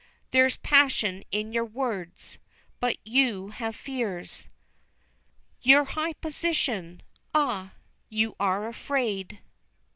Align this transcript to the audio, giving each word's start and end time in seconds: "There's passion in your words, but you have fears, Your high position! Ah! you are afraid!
"There's 0.31 0.57
passion 0.57 1.23
in 1.31 1.53
your 1.53 1.63
words, 1.63 2.39
but 2.79 2.97
you 3.05 3.49
have 3.49 3.75
fears, 3.75 4.47
Your 5.61 5.83
high 5.83 6.13
position! 6.13 7.03
Ah! 7.35 7.73
you 8.09 8.35
are 8.39 8.67
afraid! 8.67 9.41